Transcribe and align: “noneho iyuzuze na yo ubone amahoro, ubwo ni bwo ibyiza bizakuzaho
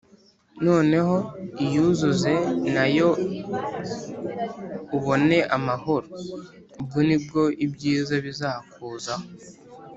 “noneho 0.65 1.15
iyuzuze 1.63 2.33
na 2.75 2.85
yo 2.97 3.09
ubone 4.97 5.37
amahoro, 5.57 6.07
ubwo 6.81 6.99
ni 7.07 7.17
bwo 7.23 7.43
ibyiza 7.65 8.15
bizakuzaho 8.25 9.25